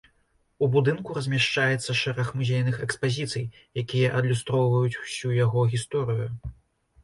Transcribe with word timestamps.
У 0.67 0.69
будынку 0.75 1.17
размяшчаецца 1.17 1.97
шэраг 2.01 2.33
музейных 2.41 2.81
экспазіцый, 2.87 3.45
якія 3.85 4.07
адлюстроўваюць 4.23 4.99
ўсю 5.07 5.39
яго 5.45 5.71
гісторыю. 5.79 6.29